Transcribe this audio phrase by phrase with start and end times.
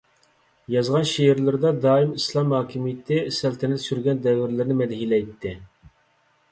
[0.75, 5.55] يازغان شېئىرلىرىدا دائىم ئىسلام ھاكىمىيىتى سەلتەنەت سۈرگەن دەۋرلىرىنى مەدھىيەلەيتتى.